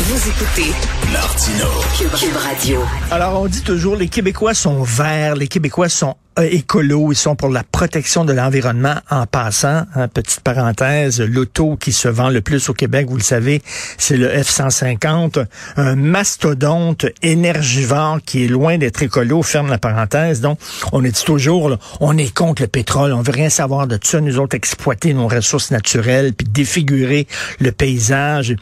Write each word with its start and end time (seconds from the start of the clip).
Vous 0.00 0.28
écoutez 0.28 0.72
Martino. 1.12 1.66
Cube, 1.98 2.36
Radio. 2.36 2.80
Alors, 3.10 3.42
on 3.42 3.46
dit 3.46 3.62
toujours, 3.62 3.96
les 3.96 4.06
Québécois 4.06 4.54
sont 4.54 4.84
verts, 4.84 5.34
les 5.34 5.48
Québécois 5.48 5.88
sont 5.88 6.14
euh, 6.38 6.46
écolos, 6.52 7.10
ils 7.10 7.16
sont 7.16 7.34
pour 7.34 7.48
la 7.48 7.64
protection 7.64 8.24
de 8.24 8.32
l'environnement 8.32 8.94
en 9.10 9.26
passant. 9.26 9.82
Hein, 9.96 10.06
petite 10.06 10.40
parenthèse, 10.40 11.20
l'auto 11.20 11.76
qui 11.76 11.90
se 11.90 12.06
vend 12.06 12.30
le 12.30 12.42
plus 12.42 12.68
au 12.68 12.74
Québec, 12.74 13.08
vous 13.10 13.16
le 13.16 13.22
savez, 13.22 13.60
c'est 13.98 14.16
le 14.16 14.28
F-150, 14.28 15.44
un 15.76 15.96
mastodonte 15.96 17.06
énergivore 17.22 18.20
qui 18.24 18.44
est 18.44 18.48
loin 18.48 18.78
d'être 18.78 19.02
écolo, 19.02 19.42
ferme 19.42 19.68
la 19.68 19.78
parenthèse. 19.78 20.40
Donc, 20.40 20.60
on 20.92 21.04
est 21.04 21.10
dit 21.10 21.24
toujours, 21.24 21.70
là, 21.70 21.78
on 21.98 22.16
est 22.16 22.32
contre 22.32 22.62
le 22.62 22.68
pétrole, 22.68 23.12
on 23.12 23.22
veut 23.22 23.32
rien 23.32 23.50
savoir 23.50 23.88
de 23.88 23.98
ça, 24.00 24.20
nous 24.20 24.38
autres 24.38 24.54
exploiter 24.54 25.12
nos 25.12 25.26
ressources 25.26 25.72
naturelles, 25.72 26.34
puis 26.34 26.46
défigurer 26.48 27.26
le 27.58 27.72
paysage. 27.72 28.54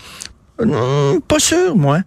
Hum, 0.59 1.21
pas 1.27 1.39
sûr, 1.39 1.77
moi. 1.77 2.01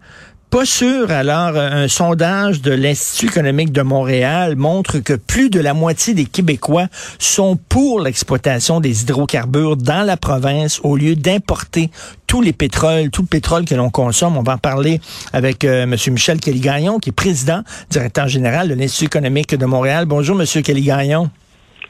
Pas 0.50 0.66
sûr. 0.66 1.12
Alors, 1.12 1.56
un 1.56 1.88
sondage 1.88 2.64
de 2.64 2.72
l'Institut 2.72 3.28
économique 3.28 3.72
de 3.72 3.84
Montréal 3.84 4.56
montre 4.56 4.98
que 4.98 5.14
plus 5.14 5.52
de 5.52 5.60
la 5.60 5.76
moitié 5.76 6.16
des 6.16 6.26
Québécois 6.26 6.88
sont 7.20 7.56
pour 7.56 8.02
l'exploitation 8.02 8.80
des 8.80 9.04
hydrocarbures 9.04 9.78
dans 9.78 10.04
la 10.04 10.18
province 10.18 10.80
au 10.84 10.98
lieu 10.98 11.16
d'importer 11.16 11.92
tous 12.26 12.42
les 12.42 12.52
pétroles, 12.52 13.12
tout 13.12 13.22
le 13.22 13.28
pétrole 13.28 13.66
que 13.66 13.76
l'on 13.76 13.92
consomme. 13.92 14.38
On 14.38 14.42
va 14.42 14.54
en 14.54 14.58
parler 14.58 15.00
avec 15.34 15.66
euh, 15.66 15.84
M. 15.84 15.96
Michel 16.10 16.40
Kelly-Gagnon, 16.40 16.98
qui 16.98 17.10
est 17.10 17.14
président, 17.14 17.62
directeur 17.92 18.28
général 18.28 18.70
de 18.70 18.74
l'Institut 18.74 19.06
économique 19.06 19.54
de 19.54 19.66
Montréal. 19.68 20.06
Bonjour, 20.06 20.42
M. 20.42 20.48
Kelly-Gagnon. 20.64 21.30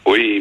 Oui. 0.06 0.39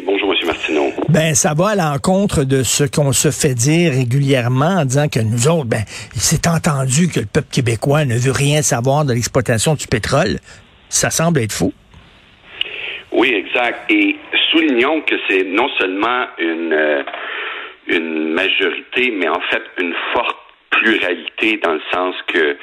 Ben, 1.11 1.33
ça 1.33 1.55
va 1.57 1.69
à 1.69 1.75
l'encontre 1.75 2.43
de 2.43 2.61
ce 2.61 2.83
qu'on 2.83 3.11
se 3.13 3.31
fait 3.31 3.55
dire 3.55 3.93
régulièrement 3.93 4.81
en 4.81 4.85
disant 4.85 5.07
que 5.07 5.19
nous 5.19 5.47
autres, 5.47 5.65
ben, 5.65 5.81
c'est 6.13 6.45
entendu 6.45 7.09
que 7.09 7.21
le 7.21 7.25
peuple 7.25 7.47
québécois 7.51 8.05
ne 8.05 8.13
veut 8.13 8.31
rien 8.31 8.61
savoir 8.61 9.05
de 9.05 9.13
l'exploitation 9.13 9.73
du 9.73 9.87
pétrole. 9.87 10.37
Ça 10.87 11.09
semble 11.09 11.39
être 11.39 11.51
faux. 11.51 11.73
Oui, 13.11 13.33
exact. 13.33 13.89
Et 13.89 14.17
soulignons 14.51 15.01
que 15.01 15.15
c'est 15.27 15.45
non 15.45 15.67
seulement 15.79 16.25
une, 16.37 16.73
euh, 16.73 17.03
une 17.87 18.33
majorité, 18.33 19.11
mais 19.11 19.29
en 19.29 19.41
fait 19.49 19.63
une 19.81 19.95
forte 20.13 20.37
pluralité 20.69 21.59
dans 21.63 21.73
le 21.73 21.81
sens 21.91 22.15
que 22.27 22.55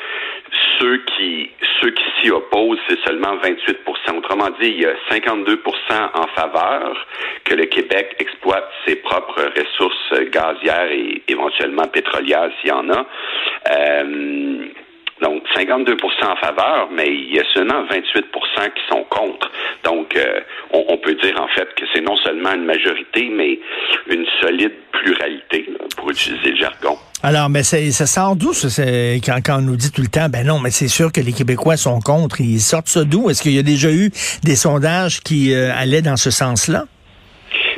ceux 0.79 0.99
qui 1.17 1.51
ceux 1.81 1.91
qui 1.91 2.05
s'y 2.21 2.31
opposent, 2.31 2.79
c'est 2.89 2.99
seulement 3.05 3.37
28 3.37 3.79
Autrement 4.17 4.51
dit, 4.61 4.69
il 4.69 4.81
y 4.81 4.87
a 4.87 4.95
52 5.11 5.63
en 5.91 6.27
faveur 6.35 7.07
que 7.45 7.55
le 7.55 7.67
Québec 7.67 8.17
exploite 8.19 8.69
ses 8.87 8.97
propres 8.97 9.53
ressources 9.57 10.31
gazières 10.31 10.91
et 10.91 11.23
éventuellement 11.29 11.87
pétrolières 11.89 12.51
s'il 12.61 12.71
y 12.71 12.73
en 12.73 12.89
a. 12.91 13.07
Euh, 13.71 14.69
donc 15.21 15.43
52% 15.55 15.97
en 16.25 16.37
faveur, 16.37 16.89
mais 16.93 17.09
il 17.09 17.35
y 17.35 17.41
a 17.41 17.45
seulement 17.55 17.85
28 17.85 18.27
qui 18.75 18.83
sont 18.89 19.05
contre. 19.05 19.51
Donc 19.85 20.15
euh, 20.17 20.41
on, 20.73 20.97
peut 20.99 21.15
dire 21.15 21.41
en 21.41 21.49
fait 21.49 21.73
que 21.75 21.85
c'est 21.95 22.03
non 22.03 22.17
seulement 22.17 22.53
une 22.53 22.65
majorité, 22.65 23.29
mais 23.31 23.59
une 24.09 24.27
solide 24.41 24.75
pluralité, 24.93 25.67
utiliser 26.17 26.51
le 26.51 26.57
jargon. 26.57 26.97
Alors, 27.23 27.49
mais 27.49 27.63
ça, 27.63 27.79
ça 27.91 28.07
sort 28.07 28.37
d'où 28.37 28.53
quand, 28.53 29.39
quand 29.45 29.59
on 29.59 29.63
nous 29.63 29.77
dit 29.77 29.91
tout 29.91 30.03
le 30.03 30.09
temps, 30.09 30.29
ben 30.29 30.47
non, 30.47 30.59
mais 30.61 30.71
c'est 30.71 30.89
sûr 30.89 31.13
que 31.13 31.21
les 31.21 31.33
Québécois 31.33 31.77
sont 31.77 32.01
contre. 32.01 32.41
Ils 32.41 32.61
sortent 32.61 32.89
ça 32.89 33.05
d'où? 33.05 33.31
Est-ce 33.31 33.43
qu'il 33.43 33.53
y 33.53 33.59
a 33.59 33.63
déjà 33.63 33.91
eu 33.91 34.11
des 34.45 34.57
sondages 34.57 35.21
qui 35.21 35.53
euh, 35.53 35.73
allaient 35.75 36.03
dans 36.03 36.17
ce 36.17 36.31
sens-là? 36.31 36.85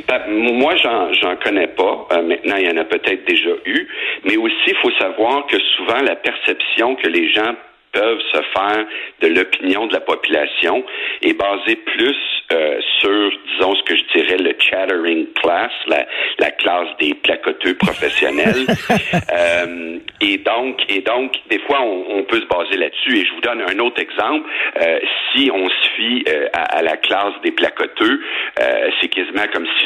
Ben, 0.07 0.21
moi, 0.27 0.75
j'en 0.77 1.35
connais 1.43 1.67
pas. 1.67 2.07
Euh, 2.11 2.21
maintenant, 2.23 2.55
il 2.57 2.65
y 2.65 2.69
en 2.69 2.77
a 2.77 2.85
peut-être 2.85 3.25
déjà 3.27 3.51
eu. 3.65 3.87
Mais 4.25 4.37
aussi, 4.37 4.67
il 4.67 4.75
faut 4.81 4.91
savoir 4.99 5.45
que 5.47 5.57
souvent, 5.77 6.01
la 6.01 6.15
perception 6.15 6.95
que 6.95 7.07
les 7.07 7.31
gens 7.31 7.53
peuvent 7.91 8.21
se 8.33 8.41
faire 8.53 8.85
de 9.21 9.27
l'opinion 9.27 9.87
de 9.87 9.93
la 9.93 9.99
population 9.99 10.83
est 11.21 11.33
basée 11.33 11.75
plus 11.75 12.15
euh, 12.51 12.79
sur, 12.99 13.31
disons, 13.53 13.75
ce 13.75 13.83
que 13.83 13.95
je 13.95 14.03
dirais 14.15 14.37
le 14.37 14.55
chattering 14.57 15.27
class, 15.33 15.71
la, 15.87 16.07
la 16.39 16.49
classe 16.49 16.87
des 16.99 17.13
placoteux 17.13 17.75
professionnels. 17.75 18.65
euh, 19.33 19.99
et 20.19 20.37
donc, 20.37 20.81
et 20.89 21.01
donc, 21.01 21.33
des 21.51 21.59
fois, 21.59 21.81
on, 21.81 22.05
on 22.17 22.23
peut 22.23 22.41
se 22.41 22.47
baser 22.47 22.77
là-dessus. 22.77 23.19
Et 23.19 23.25
je 23.25 23.33
vous 23.35 23.41
donne 23.41 23.61
un 23.61 23.77
autre 23.77 24.01
exemple. 24.01 24.49
Euh, 24.81 24.99
si 25.31 25.51
on 25.53 25.69
se 25.69 25.89
fie 25.95 26.25
à, 26.53 26.77
à, 26.77 26.81
la 26.81 26.97
classe 26.97 27.33
des 27.43 27.51
placoteux, 27.51 28.19
c'est 28.99 29.09
quasiment 29.09 29.45
comme 29.53 29.67
si 29.77 29.85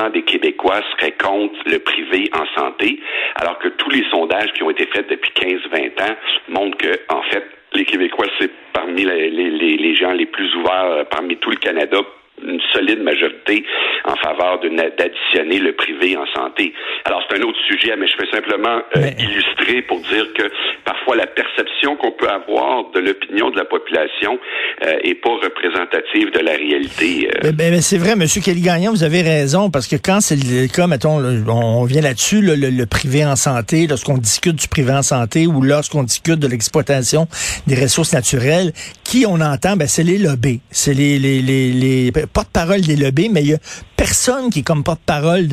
100% 0.00 0.12
des 0.12 0.22
Québécois 0.22 0.80
seraient 0.96 1.12
contre 1.12 1.54
le 1.66 1.78
privé 1.78 2.30
en 2.34 2.60
santé, 2.60 3.00
alors 3.36 3.58
que 3.58 3.68
tous 3.68 3.90
les 3.90 4.04
sondages 4.10 4.52
qui 4.54 4.62
ont 4.64 4.70
été 4.70 4.86
faits 4.86 5.08
depuis 5.08 5.30
15-20 5.30 6.02
ans 6.02 6.16
montrent 6.48 6.78
que, 6.78 7.00
en 7.08 7.22
fait, 7.22 7.31
les 7.74 7.84
Québécois, 7.84 8.26
c'est 8.38 8.50
parmi 8.72 9.04
les, 9.04 9.30
les, 9.30 9.94
gens 9.94 10.12
les 10.12 10.26
plus 10.26 10.54
ouverts 10.56 11.06
parmi 11.10 11.36
tout 11.36 11.50
le 11.50 11.56
Canada 11.56 11.98
une 12.46 12.60
solide 12.72 13.02
majorité 13.02 13.64
en 14.04 14.16
faveur 14.16 14.60
d'additionner 14.60 15.58
le 15.58 15.72
privé 15.72 16.16
en 16.16 16.26
santé. 16.34 16.72
Alors, 17.04 17.22
c'est 17.28 17.38
un 17.38 17.42
autre 17.42 17.58
sujet, 17.68 17.94
mais 17.96 18.06
je 18.06 18.14
fais 18.16 18.30
simplement 18.30 18.78
euh, 18.96 19.00
mais... 19.00 19.16
illustrer 19.18 19.82
pour 19.82 20.00
dire 20.00 20.26
que 20.34 20.44
parfois 20.84 21.16
la 21.16 21.26
perception 21.26 21.96
qu'on 21.96 22.12
peut 22.12 22.28
avoir 22.28 22.90
de 22.92 23.00
l'opinion 23.00 23.50
de 23.50 23.56
la 23.56 23.64
population 23.64 24.38
euh, 24.84 24.98
est 25.02 25.14
pas 25.14 25.30
représentative 25.30 26.30
de 26.32 26.40
la 26.40 26.52
réalité. 26.52 27.28
Euh. 27.44 27.52
Mais 27.56 27.80
c'est 27.80 27.98
vrai, 27.98 28.12
M. 28.12 28.24
Kelly-Gagnon, 28.26 28.90
vous 28.90 29.04
avez 29.04 29.22
raison, 29.22 29.70
parce 29.70 29.86
que 29.86 29.96
quand 29.96 30.20
c'est 30.20 30.36
le 30.36 30.66
cas, 30.68 30.86
mettons, 30.86 31.18
on 31.48 31.84
vient 31.84 32.02
là-dessus, 32.02 32.40
le, 32.40 32.54
le, 32.54 32.70
le, 32.70 32.86
privé 32.86 33.24
en 33.24 33.36
santé, 33.36 33.86
lorsqu'on 33.86 34.18
discute 34.18 34.56
du 34.56 34.68
privé 34.68 34.92
en 34.92 35.02
santé 35.02 35.46
ou 35.46 35.62
lorsqu'on 35.62 36.02
discute 36.02 36.38
de 36.38 36.48
l'exploitation 36.48 37.26
des 37.66 37.80
ressources 37.80 38.12
naturelles, 38.12 38.72
qui 39.04 39.24
on 39.26 39.40
entend, 39.40 39.76
ben, 39.76 39.86
c'est 39.86 40.02
les 40.02 40.18
lobbies, 40.18 40.60
c'est 40.70 40.94
les, 40.94 41.18
les, 41.18 41.40
les, 41.40 41.70
les 41.70 42.12
porte-parole 42.32 42.80
des 42.80 42.96
lobbies, 42.96 43.28
mais 43.28 43.42
il 43.42 43.50
y 43.50 43.54
a 43.54 43.58
personne 43.96 44.50
qui 44.50 44.60
est 44.60 44.66
comme 44.66 44.84
porte-parole 44.84 45.48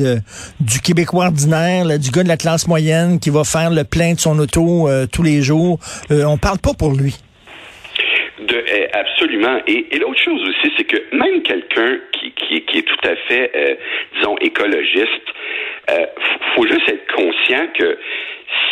du 0.60 0.80
Québécois 0.80 1.26
ordinaire, 1.26 1.98
du 1.98 2.10
gars 2.10 2.22
de 2.22 2.28
la 2.28 2.36
classe 2.36 2.66
moyenne 2.66 3.20
qui 3.20 3.30
va 3.30 3.44
faire 3.44 3.70
le 3.70 3.84
plein 3.84 4.14
de 4.14 4.20
son 4.20 4.38
auto 4.38 4.88
euh, 4.88 5.06
tous 5.06 5.22
les 5.22 5.42
jours. 5.42 5.78
Euh, 6.10 6.24
on 6.24 6.38
parle 6.38 6.58
pas 6.58 6.74
pour 6.74 6.92
lui. 6.92 7.16
Euh, 8.52 8.86
absolument. 8.92 9.60
Et, 9.66 9.86
l'autre 9.98 10.20
chose 10.22 10.42
aussi, 10.42 10.72
c'est 10.76 10.84
que 10.84 11.16
même 11.16 11.42
quelqu'un 11.42 11.98
qui, 12.12 12.56
est 12.56 12.82
tout 12.82 13.08
à 13.08 13.16
fait, 13.28 13.50
euh, 13.54 13.74
disons, 14.16 14.36
écologiste, 14.38 15.28
euh, 15.90 16.06
faut 16.54 16.66
juste 16.66 16.88
être 16.88 17.06
conscient 17.14 17.66
que 17.78 17.98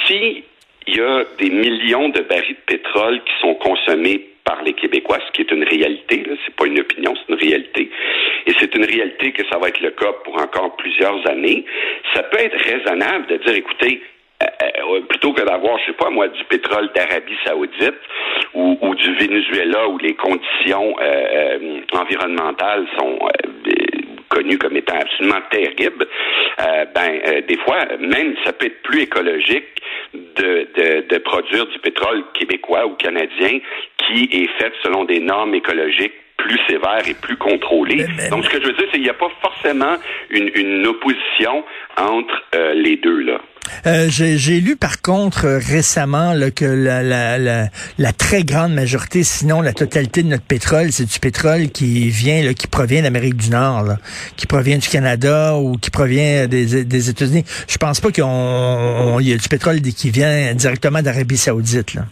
si 0.06 0.44
il 0.86 0.96
y 0.96 1.00
a 1.00 1.24
des 1.38 1.50
millions 1.50 2.08
de 2.08 2.20
barils 2.20 2.56
de 2.56 2.74
pétrole 2.74 3.20
qui 3.24 3.32
sont 3.40 3.54
consommés 3.54 4.26
par 4.48 4.62
les 4.62 4.72
Québécois, 4.72 5.18
ce 5.26 5.32
qui 5.32 5.42
est 5.42 5.50
une 5.50 5.64
réalité, 5.64 6.24
c'est 6.46 6.56
pas 6.56 6.64
une 6.64 6.80
opinion, 6.80 7.14
c'est 7.14 7.34
une 7.34 7.38
réalité. 7.38 7.90
Et 8.46 8.52
c'est 8.58 8.74
une 8.74 8.86
réalité 8.86 9.32
que 9.32 9.42
ça 9.52 9.58
va 9.58 9.68
être 9.68 9.80
le 9.80 9.90
cas 9.90 10.12
pour 10.24 10.40
encore 10.40 10.74
plusieurs 10.76 11.20
années. 11.28 11.66
Ça 12.14 12.22
peut 12.22 12.38
être 12.38 12.56
raisonnable 12.56 13.26
de 13.26 13.36
dire, 13.36 13.54
écoutez, 13.56 14.02
euh, 14.42 14.46
euh, 14.62 15.00
plutôt 15.02 15.34
que 15.34 15.42
d'avoir, 15.42 15.78
je 15.80 15.86
sais 15.86 15.98
pas 15.98 16.08
moi, 16.08 16.28
du 16.28 16.42
pétrole 16.44 16.88
d'Arabie 16.94 17.36
Saoudite 17.44 18.00
ou, 18.54 18.94
du 18.94 19.14
Venezuela 19.16 19.86
où 19.88 19.98
les 19.98 20.14
conditions 20.14 20.96
euh, 20.98 21.80
environnementales 21.92 22.86
sont 22.98 23.18
connues 24.28 24.58
comme 24.58 24.76
étant 24.76 24.98
absolument 24.98 25.40
terribles, 25.50 26.06
ben 26.94 27.42
des 27.46 27.56
fois, 27.58 27.86
même 27.98 28.34
ça 28.44 28.52
peut 28.52 28.66
être 28.66 28.82
plus 28.82 29.02
écologique 29.02 29.82
de, 30.14 30.68
de, 30.76 31.06
de, 31.08 31.18
produire 31.18 31.66
du 31.66 31.78
pétrole 31.78 32.24
québécois 32.34 32.86
ou 32.86 32.94
canadien 32.94 33.58
qui 33.98 34.28
est 34.32 34.50
fait 34.58 34.72
selon 34.82 35.04
des 35.04 35.20
normes 35.20 35.54
écologiques 35.54 36.14
plus 36.38 36.58
sévères 36.68 37.06
et 37.06 37.14
plus 37.14 37.36
mais, 37.36 38.28
Donc, 38.30 38.44
ce 38.44 38.50
que 38.50 38.60
je 38.60 38.66
veux 38.66 38.72
dire, 38.72 38.86
c'est 38.86 38.92
qu'il 38.92 39.02
n'y 39.02 39.10
a 39.10 39.14
pas 39.14 39.30
forcément 39.42 39.96
une, 40.30 40.50
une 40.54 40.86
opposition 40.86 41.64
entre 41.98 42.42
euh, 42.54 42.74
les 42.74 42.96
deux, 42.96 43.20
là. 43.20 43.40
Euh, 43.86 44.06
J'ai 44.08 44.60
lu 44.60 44.76
par 44.76 45.02
contre 45.02 45.46
récemment 45.46 46.32
là, 46.32 46.50
que 46.50 46.64
la, 46.64 47.02
la, 47.02 47.38
la, 47.38 47.68
la, 47.98 48.12
très 48.12 48.44
grande 48.44 48.74
majorité, 48.74 49.22
sinon 49.22 49.60
la 49.60 49.72
totalité 49.72 50.22
de 50.22 50.28
notre 50.28 50.44
pétrole, 50.44 50.92
c'est 50.92 51.10
du 51.10 51.18
pétrole 51.18 51.68
qui 51.68 52.08
vient, 52.10 52.42
là, 52.42 52.54
qui 52.54 52.66
provient 52.66 53.02
d'Amérique 53.02 53.36
du 53.36 53.50
Nord, 53.50 53.82
là, 53.84 53.98
qui 54.36 54.46
provient 54.46 54.78
du 54.78 54.88
Canada 54.88 55.56
ou 55.56 55.76
qui 55.76 55.90
provient 55.90 56.46
des, 56.46 56.84
des 56.84 57.10
États-Unis. 57.10 57.44
Je 57.68 57.76
pense 57.76 58.00
pas 58.00 58.10
qu'il 58.10 58.24
y 58.24 59.32
a 59.32 59.36
du 59.36 59.48
pétrole 59.48 59.80
qui 59.80 60.10
vient 60.10 60.54
directement 60.54 61.02
d'Arabie 61.02 61.36
Saoudite. 61.36 61.94
Là. 61.94 62.02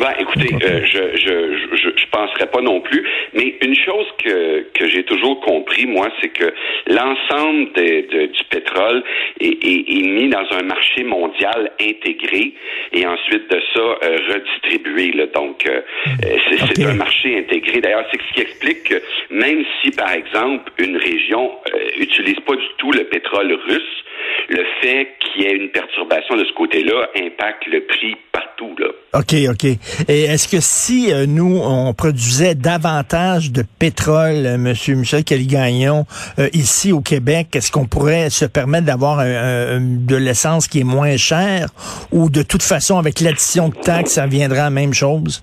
Ben, 0.00 0.12
écoutez, 0.20 0.54
euh, 0.54 0.80
je 0.86 1.57
penserais 2.18 2.50
pas 2.50 2.60
non 2.60 2.80
plus. 2.80 3.04
Mais 3.34 3.54
une 3.62 3.76
chose 3.76 4.06
que, 4.22 4.66
que 4.74 4.88
j'ai 4.88 5.04
toujours 5.04 5.40
compris, 5.40 5.86
moi, 5.86 6.08
c'est 6.20 6.28
que 6.28 6.52
l'ensemble 6.86 7.72
de, 7.72 8.26
du 8.26 8.44
pétrole 8.50 9.02
est, 9.40 9.64
est, 9.64 9.84
est, 9.96 10.02
mis 10.02 10.28
dans 10.28 10.46
un 10.52 10.62
marché 10.62 11.04
mondial 11.04 11.72
intégré 11.80 12.52
et 12.92 13.06
ensuite 13.06 13.50
de 13.50 13.60
ça 13.74 13.80
euh, 13.80 14.16
redistribué. 14.32 15.12
Là. 15.12 15.26
Donc, 15.26 15.66
euh, 15.66 15.80
c'est 16.22 16.62
okay. 16.62 16.84
un 16.86 16.94
marché 16.94 17.38
intégré. 17.38 17.80
D'ailleurs, 17.80 18.06
c'est 18.10 18.20
ce 18.20 18.34
qui 18.34 18.40
explique 18.40 18.84
que 18.84 19.02
même 19.30 19.64
si, 19.80 19.90
par 19.90 20.12
exemple, 20.12 20.72
une 20.78 20.96
région 20.96 21.52
euh, 21.74 22.00
utilise 22.00 22.40
pas 22.40 22.56
du 22.56 22.68
tout 22.78 22.92
le 22.92 23.04
pétrole 23.04 23.52
russe, 23.68 24.04
le 24.48 24.64
fait 24.80 25.08
qu'il 25.20 25.42
y 25.42 25.46
ait 25.46 25.56
une 25.56 25.70
perturbation 25.70 26.36
de 26.36 26.44
ce 26.44 26.52
côté-là 26.54 27.08
impacte 27.16 27.66
le 27.66 27.84
prix 27.84 28.16
partout. 28.32 28.74
Là. 28.78 28.88
OK, 29.14 29.34
OK. 29.50 29.64
Et 30.08 30.22
est-ce 30.24 30.48
que 30.48 30.60
si 30.60 31.12
euh, 31.12 31.26
nous, 31.26 31.60
on 31.62 31.92
produisait 31.94 32.54
davantage 32.54 33.52
de 33.52 33.62
pétrole, 33.78 34.46
euh, 34.46 34.58
Monsieur 34.58 34.94
Michel 34.94 35.24
Caligagnon, 35.24 36.06
euh, 36.38 36.48
ici 36.52 36.92
au 36.92 37.00
Québec, 37.00 37.48
est-ce 37.54 37.70
qu'on 37.70 37.86
pourrait 37.86 38.30
se 38.30 38.44
permettre 38.44 38.86
d'avoir 38.86 39.18
de 39.18 40.16
l'essence 40.16 40.68
qui 40.68 40.80
est 40.80 40.84
moins 40.84 41.16
chère 41.16 41.68
ou 42.12 42.30
de 42.30 42.42
toute 42.42 42.62
façon, 42.62 42.98
avec 42.98 43.20
l'addition 43.20 43.68
de 43.68 43.74
taxes, 43.74 44.12
ça 44.12 44.26
viendra 44.26 44.60
à 44.60 44.64
la 44.64 44.70
même 44.70 44.94
chose? 44.94 45.40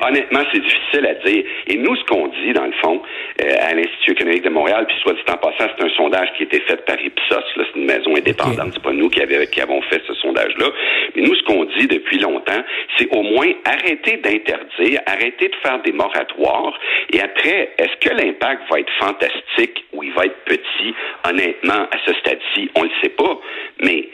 Honnêtement, 0.00 0.40
c'est 0.52 0.60
difficile 0.60 1.06
à 1.06 1.14
dire. 1.26 1.44
Et 1.66 1.76
nous, 1.76 1.94
ce 1.96 2.04
qu'on 2.04 2.28
dit, 2.28 2.52
dans 2.52 2.66
le 2.66 2.72
fond, 2.82 3.02
euh, 3.42 3.54
à 3.60 3.74
l'Institut 3.74 4.12
économique 4.12 4.42
de 4.42 4.50
Montréal, 4.50 4.86
puis 4.86 4.96
soit 5.02 5.14
dit 5.14 5.20
en 5.28 5.36
passant, 5.36 5.70
c'est 5.76 5.84
un 5.84 5.90
sondage 5.90 6.32
qui 6.36 6.42
a 6.42 6.46
été 6.46 6.60
fait 6.60 6.84
par 6.84 7.00
Ipsos, 7.00 7.56
là, 7.56 7.64
c'est 7.72 7.78
une 7.78 7.86
maison 7.86 8.16
indépendante, 8.16 8.70
c'est 8.72 8.82
pas 8.82 8.92
nous 8.92 9.08
qui, 9.08 9.20
qui 9.50 9.60
avons 9.60 9.82
fait 9.82 10.02
ce 10.06 10.14
sondage-là. 10.14 10.66
Mais 11.14 11.22
nous, 11.22 11.34
ce 11.34 11.42
qu'on 11.44 11.64
dit 11.64 11.86
depuis 11.86 12.18
longtemps, 12.18 12.62
c'est 12.96 13.08
au 13.14 13.22
moins 13.22 13.50
arrêter 13.64 14.16
d'interdire, 14.18 15.00
arrêter 15.06 15.48
de 15.48 15.56
faire 15.62 15.80
des 15.82 15.92
moratoires, 15.92 16.78
et 17.12 17.20
après, 17.20 17.72
est-ce 17.78 17.96
que 18.08 18.14
l'impact 18.14 18.62
va 18.70 18.80
être 18.80 18.92
fantastique 18.98 19.84
ou 19.92 20.02
il 20.02 20.12
va 20.12 20.26
être 20.26 20.44
petit? 20.44 20.94
Honnêtement, 21.28 21.86
à 21.90 21.96
ce 22.06 22.12
stade-ci, 22.14 22.70
on 22.74 22.82
le 22.82 22.90
sait 23.02 23.10
pas. 23.10 23.38
Mais 23.82 24.08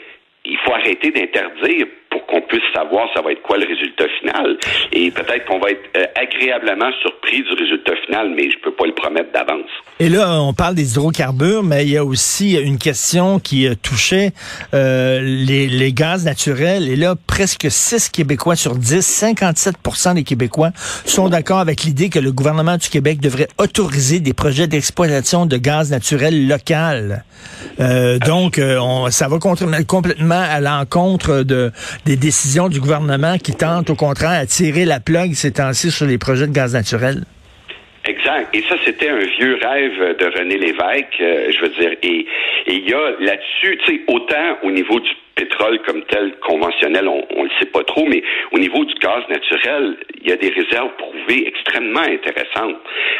il 0.45 0.57
faut 0.57 0.73
arrêter 0.73 1.11
d'interdire 1.11 1.87
qu'on 2.27 2.41
puisse 2.41 2.63
savoir 2.73 3.07
ça 3.13 3.21
va 3.21 3.31
être 3.31 3.41
quoi 3.41 3.57
le 3.57 3.65
résultat 3.65 4.05
final. 4.19 4.57
Et 4.91 5.11
peut-être 5.11 5.45
qu'on 5.45 5.59
va 5.59 5.71
être 5.71 5.89
euh, 5.95 6.05
agréablement 6.15 6.91
surpris 7.01 7.41
du 7.43 7.53
résultat 7.53 7.93
final, 8.05 8.33
mais 8.35 8.51
je 8.51 8.57
peux 8.59 8.73
pas 8.73 8.85
le 8.85 8.93
promettre 8.93 9.31
d'avance. 9.31 9.69
Et 9.99 10.09
là, 10.09 10.41
on 10.41 10.53
parle 10.53 10.75
des 10.75 10.91
hydrocarbures, 10.91 11.63
mais 11.63 11.85
il 11.85 11.91
y 11.91 11.97
a 11.97 12.05
aussi 12.05 12.55
une 12.55 12.77
question 12.77 13.39
qui 13.39 13.67
euh, 13.67 13.75
touchait 13.81 14.31
euh, 14.73 15.21
les, 15.21 15.67
les, 15.67 15.93
gaz 15.93 16.25
naturels. 16.25 16.87
Et 16.89 16.95
là, 16.95 17.15
presque 17.27 17.67
6 17.69 18.09
Québécois 18.09 18.55
sur 18.55 18.75
10, 18.75 19.01
57 19.01 19.75
des 20.15 20.23
Québécois 20.23 20.71
sont 21.05 21.29
d'accord 21.29 21.59
avec 21.59 21.83
l'idée 21.83 22.09
que 22.09 22.19
le 22.19 22.31
gouvernement 22.31 22.77
du 22.77 22.89
Québec 22.89 23.19
devrait 23.19 23.47
autoriser 23.57 24.19
des 24.19 24.33
projets 24.33 24.67
d'exploitation 24.67 25.45
de 25.45 25.57
gaz 25.57 25.91
naturel 25.91 26.47
local. 26.47 27.23
Euh, 27.79 28.19
donc, 28.19 28.59
on, 28.59 29.09
ça 29.09 29.27
va 29.27 29.37
complètement 29.39 30.41
à 30.41 30.59
l'encontre 30.59 31.43
de 31.43 31.71
des 32.05 32.16
décisions 32.17 32.69
du 32.69 32.79
gouvernement 32.79 33.37
qui 33.37 33.53
tentent 33.55 33.89
au 33.89 33.95
contraire 33.95 34.41
à 34.41 34.45
tirer 34.45 34.85
la 34.85 34.99
plug 34.99 35.33
ces 35.33 35.53
temps-ci 35.53 35.91
sur 35.91 36.05
les 36.05 36.17
projets 36.17 36.47
de 36.47 36.53
gaz 36.53 36.73
naturel? 36.73 37.23
Exact. 38.05 38.47
Et 38.53 38.63
ça, 38.69 38.75
c'était 38.85 39.09
un 39.09 39.19
vieux 39.19 39.59
rêve 39.61 40.17
de 40.17 40.25
René 40.37 40.57
Lévesque, 40.57 41.19
euh, 41.19 41.51
je 41.51 41.61
veux 41.61 41.69
dire. 41.69 41.91
Et 42.03 42.25
il 42.67 42.89
y 42.89 42.93
a 42.93 43.11
là-dessus, 43.19 43.77
tu 43.85 43.93
sais, 43.93 44.01
autant 44.07 44.57
au 44.63 44.71
niveau 44.71 44.99
du 44.99 45.09
pétrole 45.37 45.79
comme 45.85 46.01
tel 46.09 46.33
conventionnel, 46.39 47.07
on 47.07 47.43
ne 47.43 47.43
le 47.43 47.49
sait 47.59 47.67
pas 47.67 47.83
trop, 47.83 48.05
mais 48.05 48.23
au 48.51 48.57
niveau 48.57 48.83
du 48.83 48.93
gaz 48.95 49.23
naturel, 49.29 49.97
il 50.21 50.29
y 50.29 50.33
a 50.33 50.35
des 50.35 50.49
réserves 50.49 50.91
prouvées 50.97 51.47
extrêmement 51.47 52.01
intéressantes. 52.01 52.75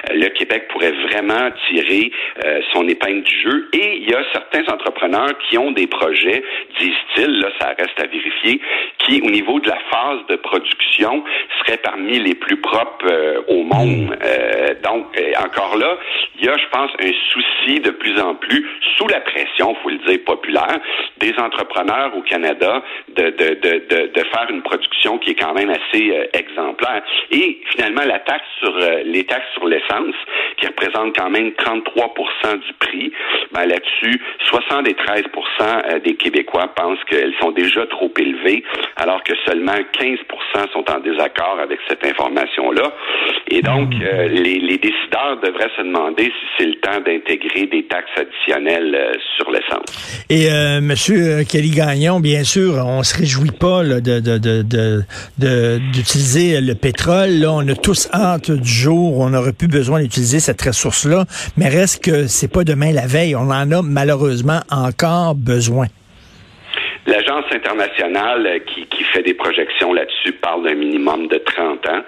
Euh, 0.09 0.15
le 0.15 0.27
Québec 0.29 0.67
pourrait 0.69 0.93
vraiment 1.09 1.49
tirer 1.69 2.11
euh, 2.43 2.61
son 2.73 2.87
épingle 2.87 3.21
du 3.21 3.41
jeu 3.41 3.69
et 3.73 3.97
il 3.97 4.09
y 4.09 4.13
a 4.13 4.23
certains 4.33 4.65
entrepreneurs 4.73 5.37
qui 5.47 5.57
ont 5.57 5.71
des 5.71 5.87
projets, 5.87 6.43
disent-ils, 6.79 7.39
là 7.39 7.49
ça 7.61 7.75
reste 7.77 7.99
à 7.99 8.07
vérifier, 8.07 8.59
qui 8.97 9.21
au 9.21 9.29
niveau 9.29 9.59
de 9.59 9.69
la 9.69 9.77
phase 9.91 10.19
de 10.29 10.35
production 10.37 11.23
seraient 11.59 11.77
parmi 11.77 12.19
les 12.19 12.35
plus 12.35 12.57
propres 12.57 13.05
euh, 13.09 13.41
au 13.47 13.63
monde. 13.63 13.77
Mm. 14.07 14.81
donc 14.83 15.05
encore 15.39 15.77
là, 15.77 15.97
il 16.39 16.45
y 16.45 16.49
a, 16.49 16.57
je 16.57 16.67
pense, 16.71 16.91
un 16.99 17.11
souci 17.31 17.79
de 17.79 17.91
plus 17.91 18.19
en 18.19 18.35
plus 18.35 18.65
sous 18.97 19.07
la 19.07 19.19
pression, 19.21 19.75
faut 19.83 19.89
le 19.89 19.99
dire 20.07 20.19
populaire, 20.25 20.79
des 21.19 21.33
entrepreneurs 21.37 22.06
au 22.15 22.21
Canada 22.21 22.83
de, 23.09 23.29
de, 23.29 23.53
de, 23.55 24.07
de, 24.13 24.23
faire 24.23 24.47
une 24.49 24.61
production 24.61 25.17
qui 25.17 25.31
est 25.31 25.35
quand 25.35 25.53
même 25.53 25.69
assez 25.69 26.11
euh, 26.11 26.27
exemplaire. 26.33 27.03
Et 27.31 27.59
finalement, 27.71 28.03
la 28.05 28.19
taxe 28.19 28.45
sur 28.59 28.75
euh, 28.75 29.03
les 29.03 29.23
taxes 29.25 29.51
sur 29.53 29.67
l'essence, 29.67 30.15
qui 30.57 30.66
représente 30.87 31.17
quand 31.17 31.29
même 31.29 31.51
33 31.53 32.13
du 32.55 32.73
prix, 32.79 33.11
ben 33.53 33.65
là-dessus, 33.65 34.21
73 34.49 35.23
euh, 35.61 35.99
des 35.99 36.15
Québécois 36.15 36.67
pensent 36.75 37.03
qu'elles 37.09 37.33
sont 37.41 37.51
déjà 37.51 37.85
trop 37.87 38.11
élevées, 38.17 38.63
alors 38.95 39.23
que 39.23 39.33
seulement 39.45 39.73
15% 39.73 40.71
sont 40.73 40.85
en 40.89 40.99
désaccord 40.99 41.59
avec 41.61 41.79
cette 41.87 42.05
information-là. 42.05 42.93
Et 43.49 43.61
donc, 43.61 43.93
hmm. 43.93 44.01
les, 44.31 44.59
les, 44.59 44.77
décideurs 44.77 45.39
devraient 45.41 45.71
se 45.77 45.81
demander 45.81 46.25
si 46.25 46.45
c'est 46.57 46.65
le 46.65 46.75
temps 46.75 46.99
d'intégrer 47.05 47.67
des 47.67 47.83
taxes 47.85 48.11
additionnelles 48.17 49.17
sur 49.37 49.51
l'essence. 49.51 50.25
Et 50.29 50.51
euh, 50.51 50.81
Monsieur 50.81 51.43
Kelly 51.49 51.71
bien 52.21 52.43
sûr, 52.43 52.83
on 52.85 53.03
se 53.03 53.17
réjouit 53.17 53.51
pas 53.51 53.83
de, 53.83 54.19
d'utiliser 55.37 56.61
le 56.61 56.75
pétrole. 56.75 57.29
Là, 57.39 57.51
on 57.51 57.67
a 57.67 57.75
tous 57.75 58.09
hâte 58.13 58.51
du 58.51 58.69
jour 58.69 59.17
où 59.17 59.23
on 59.23 59.29
n'aurait 59.29 59.53
plus 59.53 59.67
besoin 59.67 60.01
d'utiliser 60.01 60.39
cette 60.39 60.61
ressource-là, 60.77 61.25
mais 61.57 61.69
reste 61.69 62.03
que 62.03 62.27
c'est 62.27 62.51
pas 62.51 62.63
demain 62.63 62.91
la 62.91 63.07
veille. 63.07 63.35
On 63.35 63.49
en 63.49 63.71
a 63.71 63.81
malheureusement 63.81 64.61
encore 64.69 65.35
besoin. 65.35 65.87
L'agence 67.07 67.45
internationale 67.51 68.59
qui, 68.65 68.85
fait 69.13 69.23
des 69.23 69.33
projections 69.33 69.93
là-dessus 69.93 70.33
parle 70.33 70.65
d'un 70.65 70.73
minimum 70.75 71.27
de 71.27 71.37
30 71.37 71.87
ans. 71.87 72.01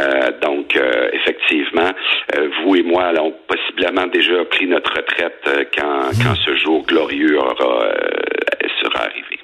Euh, 0.00 0.32
donc, 0.42 0.74
euh, 0.74 1.10
effectivement, 1.12 1.92
euh, 2.36 2.48
vous 2.64 2.74
et 2.74 2.82
moi 2.82 3.04
avons 3.04 3.32
possiblement 3.46 4.08
déjà 4.08 4.44
pris 4.46 4.66
notre 4.66 4.96
retraite 4.96 5.68
quand, 5.78 6.10
quand 6.24 6.34
ce 6.44 6.56
jour 6.56 6.84
glorieux 6.84 7.38
aura 7.38 7.92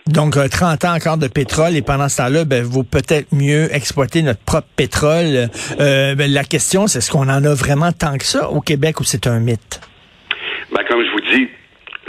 donc, 0.08 0.34
30 0.34 0.84
euh, 0.84 0.88
ans 0.88 0.94
encore 0.94 1.18
de 1.18 1.28
pétrole 1.28 1.76
et 1.76 1.82
pendant 1.82 2.08
ce 2.08 2.18
temps-là, 2.18 2.44
ben, 2.44 2.62
vaut 2.62 2.82
peut-être 2.82 3.28
mieux 3.32 3.68
exploiter 3.74 4.22
notre 4.22 4.42
propre 4.44 4.68
pétrole. 4.76 5.48
Euh, 5.80 6.14
ben, 6.14 6.30
la 6.32 6.44
question, 6.44 6.86
c'est 6.86 6.98
est-ce 6.98 7.10
qu'on 7.10 7.28
en 7.28 7.44
a 7.44 7.54
vraiment 7.54 7.92
tant 7.92 8.16
que 8.18 8.24
ça 8.24 8.50
au 8.50 8.60
Québec 8.60 9.00
ou 9.00 9.04
c'est 9.04 9.26
un 9.26 9.38
mythe? 9.38 9.80
Ben, 10.72 10.82
comme 10.88 11.04
je 11.04 11.10
vous 11.10 11.20
dis, 11.20 11.48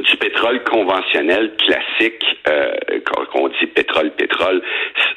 du 0.03 0.17
pétrole 0.17 0.63
conventionnel 0.63 1.51
classique, 1.57 2.23
euh, 2.47 2.71
qu'on 3.31 3.47
dit 3.49 3.67
pétrole, 3.75 4.11
pétrole, 4.11 4.61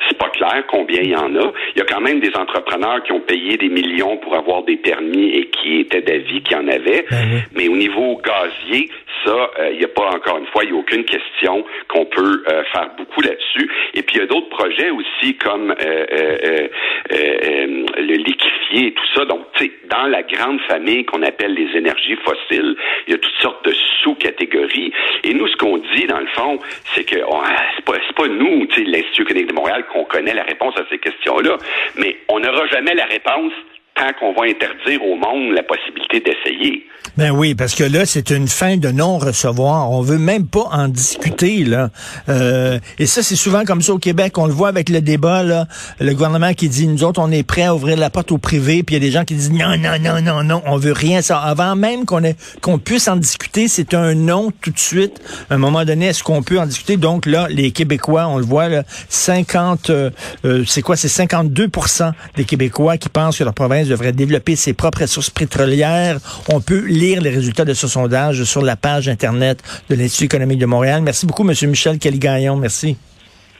c'est 0.08 0.18
pas 0.18 0.28
clair 0.30 0.64
combien 0.68 1.00
il 1.00 1.10
y 1.10 1.16
en 1.16 1.34
a. 1.36 1.52
Il 1.74 1.78
y 1.78 1.80
a 1.80 1.84
quand 1.84 2.00
même 2.00 2.20
des 2.20 2.34
entrepreneurs 2.36 3.02
qui 3.04 3.12
ont 3.12 3.20
payé 3.20 3.56
des 3.56 3.68
millions 3.68 4.16
pour 4.18 4.34
avoir 4.34 4.64
des 4.64 4.76
permis 4.76 5.30
et 5.30 5.46
qui 5.48 5.80
étaient 5.80 6.02
d'avis 6.02 6.42
qu'il 6.42 6.56
y 6.56 6.60
en 6.60 6.68
avait. 6.68 7.06
Ben 7.10 7.42
Mais 7.54 7.68
au 7.68 7.76
niveau 7.76 8.20
gazier, 8.24 8.90
ça, 9.24 9.50
il 9.58 9.62
euh, 9.62 9.76
n'y 9.78 9.84
a 9.84 9.88
pas 9.88 10.10
encore 10.10 10.38
une 10.38 10.46
fois, 10.46 10.64
il 10.64 10.72
n'y 10.72 10.76
a 10.76 10.80
aucune 10.80 11.04
question 11.04 11.64
qu'on 11.88 12.06
peut 12.06 12.44
euh, 12.48 12.64
faire 12.72 12.90
beaucoup 12.96 13.20
là-dessus. 13.20 13.70
Et 13.94 14.02
puis 14.02 14.16
il 14.16 14.20
y 14.20 14.22
a 14.22 14.26
d'autres 14.26 14.48
projets 14.48 14.90
aussi 14.90 15.36
comme 15.36 15.74
euh, 15.80 16.68
le 17.10 18.14
liquéfié 18.14 18.88
et 18.88 18.92
tout 18.92 19.06
ça. 19.14 19.24
Donc, 19.24 19.46
tu 19.54 19.64
sais, 19.64 19.72
dans 19.88 20.06
la 20.06 20.22
grande 20.22 20.60
famille 20.62 21.04
qu'on 21.04 21.22
appelle 21.22 21.54
les 21.54 21.76
énergies 21.76 22.16
fossiles, 22.24 22.76
il 23.06 23.12
y 23.12 23.14
a 23.14 23.18
toutes 23.18 23.40
sortes 23.40 23.64
de 23.64 23.74
sous-catégories. 24.02 24.92
Et 25.24 25.34
nous, 25.34 25.46
ce 25.48 25.56
qu'on 25.56 25.78
dit, 25.78 26.06
dans 26.06 26.20
le 26.20 26.26
fond, 26.28 26.58
c'est 26.94 27.04
que 27.04 27.20
oh, 27.26 27.42
c'est 27.76 27.84
pas, 27.84 27.98
pas 28.16 28.28
nous, 28.28 28.66
l'Institut 28.86 29.22
économique 29.22 29.48
de 29.48 29.54
Montréal, 29.54 29.84
qu'on 29.92 30.04
connaît 30.04 30.34
la 30.34 30.44
réponse 30.44 30.74
à 30.78 30.84
ces 30.90 30.98
questions-là, 30.98 31.56
mais 31.96 32.16
on 32.28 32.40
n'aura 32.40 32.66
jamais 32.66 32.94
la 32.94 33.04
réponse 33.04 33.52
tant 33.94 34.12
qu'on 34.18 34.32
va 34.32 34.46
interdire 34.46 35.04
au 35.04 35.16
monde 35.16 35.52
la 35.52 35.62
possibilité 35.62 36.20
d'essayer. 36.20 36.86
Ben 37.18 37.30
oui, 37.30 37.54
parce 37.54 37.74
que 37.74 37.84
là, 37.84 38.06
c'est 38.06 38.30
une 38.30 38.48
fin 38.48 38.78
de 38.78 38.88
non-recevoir. 38.90 39.90
On 39.90 40.00
veut 40.00 40.18
même 40.18 40.46
pas 40.46 40.68
en 40.70 40.88
discuter, 40.88 41.62
là. 41.64 41.90
Euh, 42.30 42.78
et 42.98 43.04
ça, 43.04 43.22
c'est 43.22 43.36
souvent 43.36 43.64
comme 43.64 43.82
ça 43.82 43.92
au 43.92 43.98
Québec. 43.98 44.38
On 44.38 44.46
le 44.46 44.52
voit 44.52 44.68
avec 44.68 44.88
le 44.88 45.02
débat, 45.02 45.42
là. 45.42 45.66
Le 46.00 46.14
gouvernement 46.14 46.54
qui 46.54 46.70
dit, 46.70 46.86
nous 46.86 47.04
autres, 47.04 47.20
on 47.20 47.30
est 47.30 47.42
prêts 47.42 47.64
à 47.64 47.74
ouvrir 47.74 47.98
la 47.98 48.08
porte 48.08 48.32
au 48.32 48.38
privé, 48.38 48.82
puis 48.82 48.94
il 48.94 49.02
y 49.02 49.02
a 49.02 49.06
des 49.06 49.10
gens 49.10 49.24
qui 49.24 49.34
disent, 49.34 49.52
non, 49.52 49.76
non, 49.76 49.98
non, 50.00 50.22
non, 50.22 50.42
non, 50.42 50.62
on 50.64 50.78
veut 50.78 50.92
rien. 50.92 51.20
Ça, 51.20 51.38
avant 51.38 51.76
même 51.76 52.06
qu'on 52.06 52.22
qu'on 52.62 52.78
puisse 52.78 53.08
en 53.08 53.16
discuter, 53.16 53.68
c'est 53.68 53.92
un 53.92 54.14
non 54.14 54.50
tout 54.62 54.70
de 54.70 54.78
suite. 54.78 55.20
À 55.50 55.56
un 55.56 55.58
moment 55.58 55.84
donné, 55.84 56.06
est-ce 56.06 56.22
qu'on 56.22 56.42
peut 56.42 56.58
en 56.58 56.66
discuter? 56.66 56.96
Donc 56.96 57.26
là, 57.26 57.46
les 57.50 57.72
Québécois, 57.72 58.26
on 58.26 58.38
le 58.38 58.44
voit, 58.44 58.68
là, 58.68 58.84
50, 59.10 59.90
euh, 59.90 60.10
euh, 60.46 60.64
c'est 60.66 60.80
quoi? 60.80 60.96
C'est 60.96 61.08
52% 61.08 62.12
des 62.36 62.44
Québécois 62.44 62.96
qui 62.96 63.10
pensent 63.10 63.36
que 63.36 63.44
leur 63.44 63.52
devrait 63.88 64.12
développer 64.12 64.56
ses 64.56 64.72
propres 64.72 65.02
ressources 65.02 65.30
pétrolières. 65.30 66.18
On 66.48 66.60
peut 66.60 66.84
lire 66.86 67.20
les 67.20 67.30
résultats 67.30 67.64
de 67.64 67.74
ce 67.74 67.88
sondage 67.88 68.44
sur 68.44 68.62
la 68.62 68.76
page 68.76 69.08
Internet 69.08 69.62
de 69.88 69.94
l'Institut 69.94 70.24
économique 70.24 70.58
de 70.58 70.66
Montréal. 70.66 71.02
Merci 71.02 71.26
beaucoup, 71.26 71.48
M. 71.48 71.54
Michel 71.68 71.98
Caligaillon. 71.98 72.56
Merci. 72.56 72.96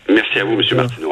Merci 0.09 0.39
à 0.41 0.45
vous, 0.45 0.53
M. 0.53 0.77
Martineau. 0.77 1.12